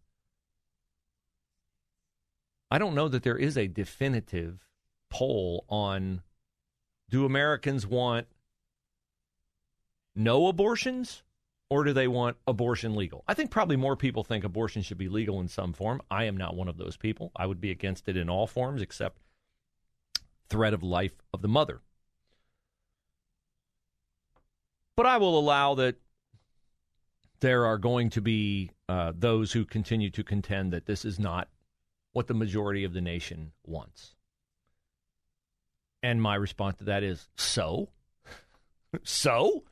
I 2.70 2.76
don't 2.76 2.94
know 2.94 3.08
that 3.08 3.22
there 3.22 3.38
is 3.38 3.56
a 3.56 3.68
definitive 3.68 4.66
poll 5.08 5.64
on 5.70 6.20
do 7.08 7.24
Americans 7.24 7.86
want 7.86 8.26
no 10.14 10.46
abortions 10.46 11.22
or 11.70 11.84
do 11.84 11.92
they 11.92 12.08
want 12.08 12.36
abortion 12.46 12.94
legal? 12.94 13.24
I 13.28 13.34
think 13.34 13.50
probably 13.50 13.76
more 13.76 13.96
people 13.96 14.24
think 14.24 14.44
abortion 14.44 14.82
should 14.82 14.98
be 14.98 15.08
legal 15.08 15.40
in 15.40 15.48
some 15.48 15.72
form. 15.72 16.00
I 16.10 16.24
am 16.24 16.36
not 16.36 16.56
one 16.56 16.68
of 16.68 16.78
those 16.78 16.96
people. 16.96 17.30
I 17.36 17.46
would 17.46 17.60
be 17.60 17.70
against 17.70 18.08
it 18.08 18.16
in 18.16 18.30
all 18.30 18.46
forms 18.46 18.80
except 18.80 19.18
threat 20.48 20.72
of 20.72 20.82
life 20.82 21.14
of 21.34 21.42
the 21.42 21.48
mother. 21.48 21.82
But 24.96 25.06
I 25.06 25.18
will 25.18 25.38
allow 25.38 25.74
that 25.74 25.96
there 27.40 27.66
are 27.66 27.78
going 27.78 28.10
to 28.10 28.20
be 28.20 28.70
uh, 28.88 29.12
those 29.16 29.52
who 29.52 29.64
continue 29.64 30.10
to 30.10 30.24
contend 30.24 30.72
that 30.72 30.86
this 30.86 31.04
is 31.04 31.18
not 31.18 31.48
what 32.12 32.26
the 32.26 32.34
majority 32.34 32.82
of 32.84 32.94
the 32.94 33.00
nation 33.00 33.52
wants. 33.64 34.14
And 36.02 36.22
my 36.22 36.34
response 36.34 36.78
to 36.78 36.84
that 36.84 37.02
is 37.02 37.28
so? 37.36 37.90
so? 39.04 39.64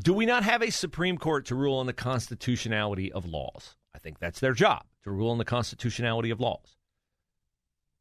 Do 0.00 0.12
we 0.12 0.26
not 0.26 0.44
have 0.44 0.62
a 0.62 0.70
Supreme 0.70 1.18
Court 1.18 1.46
to 1.46 1.56
rule 1.56 1.78
on 1.78 1.86
the 1.86 1.92
constitutionality 1.92 3.10
of 3.10 3.24
laws? 3.24 3.76
I 3.94 3.98
think 3.98 4.20
that's 4.20 4.38
their 4.38 4.52
job, 4.52 4.84
to 5.02 5.10
rule 5.10 5.30
on 5.30 5.38
the 5.38 5.44
constitutionality 5.44 6.30
of 6.30 6.40
laws. 6.40 6.76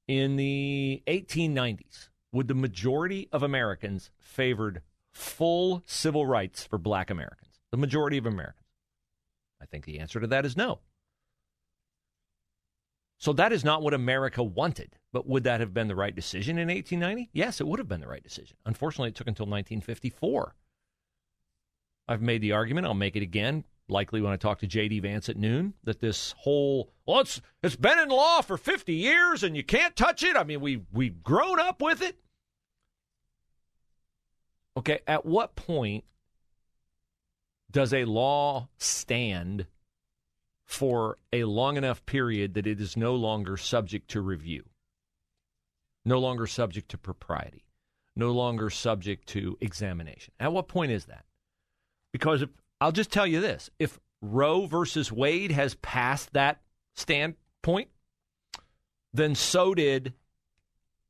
In 0.07 0.35
the 0.35 1.01
1890s, 1.07 2.09
would 2.31 2.47
the 2.47 2.53
majority 2.53 3.27
of 3.31 3.41
Americans 3.41 4.11
favored 4.19 4.83
full 5.11 5.81
civil 5.87 6.27
rights 6.27 6.63
for 6.63 6.77
black 6.77 7.09
Americans, 7.09 7.59
the 7.71 7.77
majority 7.77 8.17
of 8.17 8.27
Americans? 8.27 8.67
I 9.59 9.65
think 9.65 9.85
the 9.85 9.99
answer 9.99 10.19
to 10.19 10.27
that 10.27 10.45
is 10.45 10.55
no. 10.55 10.81
So 13.17 13.33
that 13.33 13.51
is 13.51 13.65
not 13.65 13.81
what 13.81 13.95
America 13.95 14.43
wanted. 14.43 14.97
But 15.11 15.27
would 15.27 15.45
that 15.45 15.61
have 15.61 15.73
been 15.73 15.87
the 15.87 15.95
right 15.95 16.15
decision 16.15 16.59
in 16.59 16.67
1890? 16.67 17.31
Yes, 17.33 17.59
it 17.59 17.67
would 17.67 17.79
have 17.79 17.87
been 17.87 18.01
the 18.01 18.07
right 18.07 18.23
decision. 18.23 18.55
Unfortunately, 18.65 19.09
it 19.09 19.15
took 19.15 19.27
until 19.27 19.47
1954. 19.47 20.53
I've 22.07 22.21
made 22.21 22.41
the 22.41 22.53
argument, 22.53 22.87
I'll 22.87 22.93
make 22.93 23.15
it 23.15 23.23
again. 23.23 23.65
likely 23.89 24.21
when 24.21 24.33
I 24.33 24.37
talk 24.37 24.59
to 24.59 24.67
J.D. 24.67 24.99
Vance 24.99 25.29
at 25.29 25.37
noon, 25.37 25.73
that 25.83 25.99
this 25.99 26.33
whole 26.39 26.91
well, 27.05 27.21
it's 27.21 27.41
it's 27.63 27.75
been 27.75 27.99
in 27.99 28.09
law 28.09 28.41
for 28.41 28.57
50 28.57 28.93
years 28.93 29.43
and 29.43 29.55
you 29.55 29.63
can't 29.63 29.95
touch 29.95 30.23
it. 30.23 30.35
I 30.35 30.43
mean, 30.43 30.61
we 30.61 30.81
we've 30.91 31.23
grown 31.23 31.59
up 31.59 31.81
with 31.81 32.01
it. 32.01 32.17
Okay, 34.77 34.99
at 35.07 35.25
what 35.25 35.55
point 35.55 36.03
does 37.71 37.93
a 37.93 38.05
law 38.05 38.69
stand 38.77 39.65
for 40.65 41.17
a 41.33 41.45
long 41.45 41.77
enough 41.77 42.05
period 42.05 42.53
that 42.53 42.67
it 42.67 42.79
is 42.79 42.95
no 42.95 43.15
longer 43.15 43.57
subject 43.57 44.09
to 44.11 44.21
review, 44.21 44.65
no 46.05 46.19
longer 46.19 46.45
subject 46.45 46.89
to 46.89 46.97
propriety, 46.97 47.65
no 48.15 48.31
longer 48.31 48.69
subject 48.69 49.27
to 49.29 49.57
examination? 49.61 50.33
At 50.39 50.53
what 50.53 50.67
point 50.67 50.91
is 50.91 51.05
that? 51.05 51.25
Because 52.11 52.41
if, 52.41 52.49
I'll 52.79 52.91
just 52.91 53.11
tell 53.11 53.27
you 53.27 53.41
this 53.41 53.69
if 53.79 53.99
Roe 54.21 54.65
versus 54.65 55.11
Wade 55.11 55.51
has 55.51 55.75
passed 55.75 56.33
that 56.33 56.61
standpoint, 56.95 57.89
then 59.13 59.35
so 59.35 59.73
did 59.73 60.13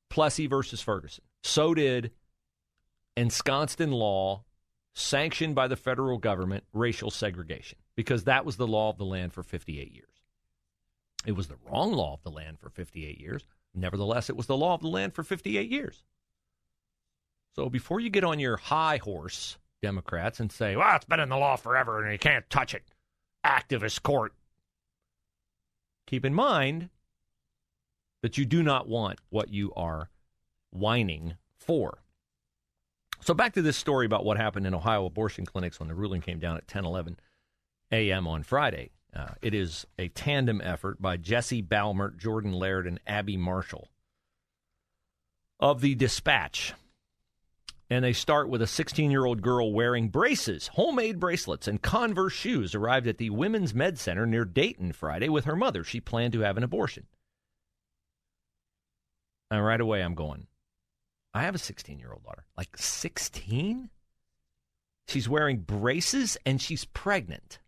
Plessy 0.09 0.47
versus 0.47 0.81
Ferguson. 0.81 1.23
So 1.43 1.73
did 1.73 2.11
ensconced 3.15 3.81
in 3.81 3.91
law, 3.91 4.43
sanctioned 4.93 5.55
by 5.55 5.67
the 5.67 5.75
federal 5.75 6.17
government, 6.17 6.63
racial 6.73 7.11
segregation, 7.11 7.79
because 7.95 8.25
that 8.25 8.45
was 8.45 8.57
the 8.57 8.67
law 8.67 8.89
of 8.89 8.97
the 8.97 9.05
land 9.05 9.33
for 9.33 9.43
58 9.43 9.91
years. 9.91 10.05
It 11.25 11.33
was 11.33 11.47
the 11.47 11.57
wrong 11.69 11.91
law 11.91 12.13
of 12.13 12.23
the 12.23 12.31
land 12.31 12.59
for 12.59 12.69
58 12.69 13.19
years. 13.19 13.43
Nevertheless, 13.73 14.29
it 14.29 14.37
was 14.37 14.47
the 14.47 14.57
law 14.57 14.73
of 14.73 14.81
the 14.81 14.87
land 14.87 15.13
for 15.13 15.23
58 15.23 15.69
years. 15.69 16.03
So 17.55 17.69
before 17.69 17.99
you 17.99 18.09
get 18.09 18.23
on 18.23 18.39
your 18.39 18.57
high 18.57 18.97
horse, 18.97 19.57
Democrats, 19.81 20.39
and 20.39 20.51
say, 20.51 20.75
well, 20.75 20.95
it's 20.95 21.05
been 21.05 21.19
in 21.19 21.29
the 21.29 21.37
law 21.37 21.55
forever 21.55 22.01
and 22.01 22.11
you 22.11 22.17
can't 22.17 22.49
touch 22.49 22.73
it, 22.73 22.83
activist 23.45 24.03
court, 24.03 24.33
keep 26.05 26.25
in 26.25 26.33
mind 26.33 26.89
that 28.21 28.37
you 28.37 28.45
do 28.45 28.63
not 28.63 28.87
want 28.87 29.19
what 29.29 29.49
you 29.49 29.71
are 29.75 30.09
whining 30.71 31.35
for. 31.55 31.99
So 33.21 33.33
back 33.33 33.53
to 33.53 33.61
this 33.61 33.77
story 33.77 34.05
about 34.05 34.25
what 34.25 34.37
happened 34.37 34.67
in 34.67 34.73
Ohio 34.73 35.05
abortion 35.05 35.45
clinics 35.45 35.79
when 35.79 35.89
the 35.89 35.95
ruling 35.95 36.21
came 36.21 36.39
down 36.39 36.57
at 36.57 36.67
10 36.67 36.85
11 36.85 37.19
a.m. 37.91 38.27
on 38.27 38.43
Friday. 38.43 38.91
Uh, 39.15 39.29
it 39.41 39.53
is 39.53 39.85
a 39.97 40.09
tandem 40.09 40.61
effort 40.63 41.01
by 41.01 41.17
Jesse 41.17 41.61
Balmert, 41.63 42.17
Jordan 42.17 42.53
Laird, 42.53 42.85
and 42.85 42.99
Abby 43.07 43.37
Marshall 43.37 43.87
of 45.59 45.81
the 45.81 45.95
Dispatch. 45.95 46.73
And 47.89 48.03
they 48.03 48.13
start 48.13 48.49
with 48.49 48.61
a 48.61 48.67
16 48.67 49.11
year 49.11 49.25
old 49.25 49.41
girl 49.41 49.71
wearing 49.71 50.09
braces, 50.09 50.67
homemade 50.67 51.19
bracelets, 51.19 51.67
and 51.67 51.81
Converse 51.81 52.33
shoes 52.33 52.75
arrived 52.75 53.07
at 53.07 53.17
the 53.17 53.29
Women's 53.29 53.73
Med 53.73 53.97
Center 53.97 54.25
near 54.25 54.43
Dayton 54.43 54.91
Friday 54.91 55.29
with 55.29 55.45
her 55.45 55.55
mother. 55.55 55.83
She 55.83 56.01
planned 56.01 56.33
to 56.33 56.41
have 56.41 56.57
an 56.57 56.63
abortion. 56.63 57.05
And 59.49 59.63
right 59.63 59.79
away, 59.79 60.01
I'm 60.01 60.15
going, 60.15 60.47
I 61.33 61.43
have 61.43 61.55
a 61.55 61.59
16 61.59 61.99
year 61.99 62.11
old 62.11 62.23
daughter. 62.23 62.45
Like 62.57 62.77
16? 62.77 63.89
She's 65.07 65.29
wearing 65.29 65.59
braces 65.59 66.37
and 66.45 66.61
she's 66.61 66.83
pregnant. 66.83 67.59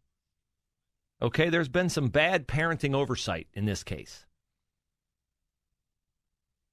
Okay, 1.22 1.50
there's 1.50 1.70
been 1.70 1.90
some 1.90 2.10
bad 2.10 2.48
parenting 2.48 2.94
oversight 2.94 3.48
in 3.54 3.66
this 3.66 3.84
case. 3.84 4.26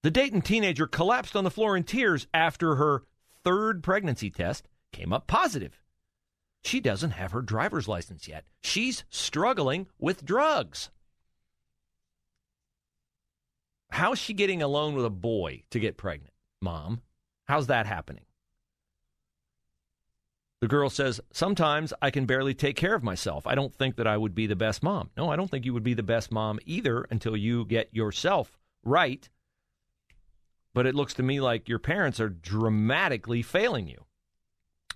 The 0.03 0.11
Dayton 0.11 0.43
teenager 0.43 0.87
collapsed 0.87 1.35
on 1.35 1.45
the 1.45 1.50
floor 1.50 1.76
in 1.76 1.83
tears 1.83 2.26
after 2.33 2.76
her 2.76 3.03
third 3.47 3.81
pregnancy 3.81 4.29
test 4.29 4.67
came 4.93 5.12
up 5.12 5.29
positive. 5.29 5.81
She 6.65 6.81
doesn't 6.81 7.12
have 7.12 7.31
her 7.31 7.43
driver's 7.43 7.87
license 7.87 8.26
yet. 8.26 8.45
She's 8.61 9.05
struggling 9.09 9.87
with 10.00 10.25
drugs. 10.25 10.91
How's 13.91 14.19
she 14.19 14.35
getting 14.35 14.63
alone 14.63 14.97
with 14.97 15.04
a 15.04 15.11
boy 15.11 15.63
to 15.71 15.78
get 15.78 15.97
pregnant? 15.97 16.35
Mom. 16.61 17.02
How's 17.47 17.69
that 17.69 17.87
happening? 17.87 18.25
The 20.61 20.67
girl 20.67 20.91
says, 20.91 21.21
Sometimes 21.30 21.93
I 22.02 22.11
can 22.11 22.26
barely 22.26 22.52
take 22.52 22.75
care 22.75 22.97
of 22.97 23.04
myself. 23.04 23.47
I 23.47 23.54
don't 23.54 23.73
think 23.73 23.95
that 23.95 24.09
I 24.09 24.17
would 24.17 24.35
be 24.35 24.49
the 24.49 24.56
best 24.56 24.82
mom. 24.82 25.11
No, 25.17 25.30
I 25.30 25.37
don't 25.37 25.49
think 25.49 25.65
you 25.65 25.73
would 25.73 25.85
be 25.85 25.95
the 25.95 26.02
best 26.02 26.32
mom 26.32 26.59
either 26.67 27.06
until 27.11 27.37
you 27.37 27.65
get 27.65 27.95
yourself 27.95 28.59
right. 28.82 29.28
But 30.76 30.84
it 30.84 30.95
looks 30.95 31.15
to 31.15 31.23
me 31.23 31.41
like 31.41 31.71
your 31.71 31.78
parents 31.78 32.21
are 32.21 32.28
dramatically 32.28 33.41
failing 33.41 33.89
you. 33.89 34.04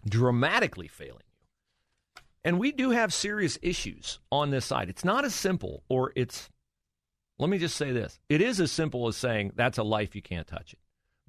Dramatically 0.07 0.89
failing 0.89 1.25
you. 1.27 2.23
And 2.45 2.59
we 2.59 2.71
do 2.71 2.91
have 2.91 3.15
serious 3.15 3.59
issues 3.63 4.19
on 4.31 4.51
this 4.51 4.67
side. 4.67 4.91
It's 4.91 5.07
not 5.07 5.25
as 5.25 5.35
simple, 5.35 5.83
or 5.89 6.13
it's, 6.15 6.51
let 7.39 7.49
me 7.49 7.57
just 7.57 7.77
say 7.77 7.93
this 7.93 8.21
it 8.29 8.43
is 8.43 8.61
as 8.61 8.71
simple 8.71 9.09
as 9.09 9.17
saying, 9.17 9.53
That's 9.57 9.79
a 9.79 9.83
life, 9.83 10.15
you 10.15 10.21
can't 10.21 10.47
touch 10.47 10.75
it 10.75 10.79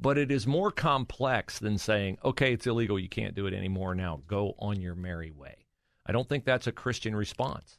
but 0.02 0.18
it 0.18 0.32
is 0.32 0.48
more 0.48 0.72
complex 0.72 1.60
than 1.60 1.78
saying, 1.78 2.18
okay, 2.26 2.54
it's 2.54 2.66
illegal, 2.66 2.98
you 2.98 3.08
can't 3.08 3.36
do 3.36 3.46
it 3.46 3.54
anymore 3.54 3.94
now, 3.94 4.24
go 4.26 4.56
on 4.58 4.82
your 4.82 4.96
merry 4.96 5.30
way. 5.30 5.68
I 6.08 6.12
don't 6.12 6.28
think 6.28 6.44
that's 6.44 6.66
a 6.66 6.72
Christian 6.72 7.16
response. 7.16 7.78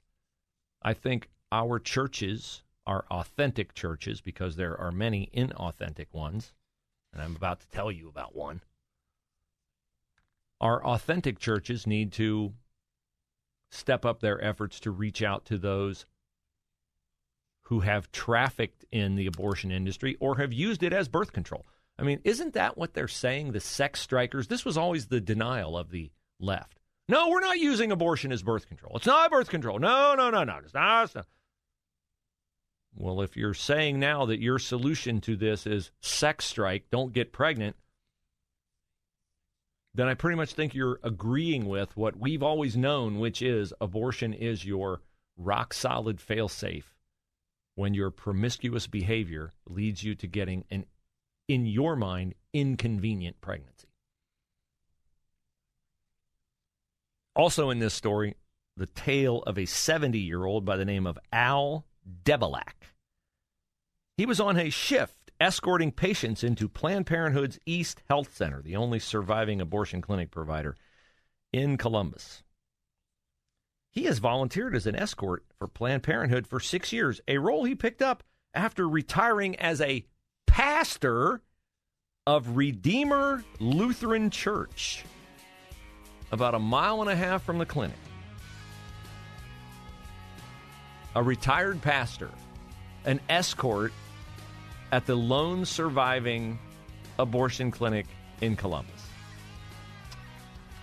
I 0.80 0.94
think 0.94 1.28
our 1.50 1.80
churches, 1.80 2.62
our 2.86 3.04
authentic 3.10 3.74
churches, 3.74 4.20
because 4.20 4.54
there 4.54 4.80
are 4.80 4.92
many 4.92 5.28
inauthentic 5.34 6.06
ones, 6.12 6.52
and 7.12 7.22
I'm 7.22 7.36
about 7.36 7.60
to 7.60 7.68
tell 7.68 7.90
you 7.90 8.08
about 8.08 8.34
one. 8.34 8.62
Our 10.60 10.84
authentic 10.84 11.38
churches 11.38 11.86
need 11.86 12.12
to 12.12 12.52
step 13.70 14.04
up 14.04 14.20
their 14.20 14.42
efforts 14.42 14.80
to 14.80 14.90
reach 14.90 15.22
out 15.22 15.44
to 15.46 15.58
those 15.58 16.06
who 17.62 17.80
have 17.80 18.12
trafficked 18.12 18.84
in 18.92 19.16
the 19.16 19.26
abortion 19.26 19.72
industry 19.72 20.16
or 20.20 20.38
have 20.38 20.52
used 20.52 20.82
it 20.82 20.92
as 20.92 21.08
birth 21.08 21.32
control. 21.32 21.66
I 21.98 22.02
mean, 22.02 22.20
isn't 22.24 22.54
that 22.54 22.76
what 22.76 22.94
they're 22.94 23.08
saying? 23.08 23.52
The 23.52 23.60
sex 23.60 24.00
strikers? 24.00 24.48
This 24.48 24.64
was 24.64 24.76
always 24.76 25.06
the 25.06 25.20
denial 25.20 25.76
of 25.76 25.90
the 25.90 26.10
left. 26.40 26.78
No, 27.08 27.28
we're 27.28 27.40
not 27.40 27.58
using 27.58 27.92
abortion 27.92 28.32
as 28.32 28.42
birth 28.42 28.66
control. 28.66 28.96
It's 28.96 29.06
not 29.06 29.30
birth 29.30 29.48
control. 29.48 29.78
No, 29.78 30.14
no, 30.14 30.30
no, 30.30 30.44
no. 30.44 30.58
It's 30.64 30.74
not, 30.74 31.04
it's 31.04 31.14
not. 31.14 31.26
Well, 32.94 33.22
if 33.22 33.36
you're 33.36 33.54
saying 33.54 33.98
now 33.98 34.26
that 34.26 34.40
your 34.40 34.58
solution 34.58 35.20
to 35.22 35.36
this 35.36 35.66
is 35.66 35.90
sex 36.00 36.44
strike, 36.44 36.84
don't 36.90 37.12
get 37.12 37.32
pregnant, 37.32 37.76
then 39.94 40.08
I 40.08 40.14
pretty 40.14 40.36
much 40.36 40.54
think 40.54 40.74
you're 40.74 41.00
agreeing 41.02 41.66
with 41.66 41.96
what 41.96 42.18
we've 42.18 42.42
always 42.42 42.76
known, 42.76 43.18
which 43.18 43.42
is 43.42 43.74
abortion 43.80 44.32
is 44.32 44.64
your 44.64 45.00
rock 45.36 45.74
solid 45.74 46.20
fail 46.20 46.48
safe 46.48 46.94
when 47.74 47.94
your 47.94 48.10
promiscuous 48.10 48.86
behavior 48.86 49.50
leads 49.66 50.02
you 50.02 50.14
to 50.14 50.26
getting 50.26 50.64
an 50.70 50.86
in 51.48 51.66
your 51.66 51.96
mind, 51.96 52.34
inconvenient 52.52 53.40
pregnancy. 53.40 53.88
Also, 57.34 57.70
in 57.70 57.78
this 57.78 57.94
story, 57.94 58.36
the 58.76 58.86
tale 58.86 59.42
of 59.42 59.58
a 59.58 59.66
70 59.66 60.18
year 60.18 60.44
old 60.44 60.64
by 60.64 60.76
the 60.76 60.84
name 60.84 61.06
of 61.06 61.18
Al 61.32 61.84
Debelak. 62.24 62.92
He 64.16 64.26
was 64.26 64.40
on 64.40 64.58
a 64.58 64.70
shift 64.70 65.30
escorting 65.40 65.90
patients 65.90 66.44
into 66.44 66.68
Planned 66.68 67.06
Parenthood's 67.06 67.58
East 67.66 68.02
Health 68.08 68.34
Center, 68.34 68.62
the 68.62 68.76
only 68.76 68.98
surviving 68.98 69.60
abortion 69.60 70.00
clinic 70.00 70.30
provider 70.30 70.76
in 71.52 71.76
Columbus. 71.76 72.42
He 73.90 74.04
has 74.04 74.20
volunteered 74.20 74.74
as 74.74 74.86
an 74.86 74.96
escort 74.96 75.44
for 75.58 75.66
Planned 75.66 76.02
Parenthood 76.02 76.46
for 76.46 76.60
six 76.60 76.92
years, 76.92 77.20
a 77.26 77.38
role 77.38 77.64
he 77.64 77.74
picked 77.74 78.00
up 78.00 78.22
after 78.54 78.88
retiring 78.88 79.56
as 79.56 79.80
a 79.80 80.06
pastor 80.46 81.42
of 82.26 82.56
Redeemer 82.56 83.42
Lutheran 83.58 84.30
Church, 84.30 85.04
about 86.30 86.54
a 86.54 86.58
mile 86.58 87.00
and 87.00 87.10
a 87.10 87.16
half 87.16 87.42
from 87.42 87.58
the 87.58 87.66
clinic. 87.66 87.98
A 91.14 91.22
retired 91.22 91.82
pastor, 91.82 92.30
an 93.04 93.20
escort 93.28 93.92
at 94.90 95.06
the 95.06 95.14
lone 95.14 95.64
surviving 95.64 96.58
abortion 97.18 97.70
clinic 97.70 98.06
in 98.40 98.56
Columbus. 98.56 99.02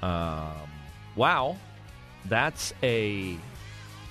Um, 0.01 0.69
wow, 1.15 1.57
that's 2.25 2.73
a 2.83 3.37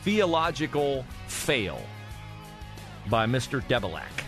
theological 0.03 1.05
fail 1.27 1.81
by 3.09 3.27
Mr. 3.27 3.63
Debelak. 3.63 4.28